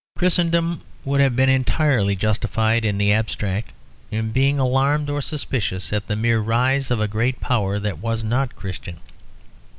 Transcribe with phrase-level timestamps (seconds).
[0.17, 3.71] Christendom would have been entirely justified in the abstract
[4.09, 8.23] in being alarmed or suspicious at the mere rise of a great power that was
[8.23, 8.97] not Christian.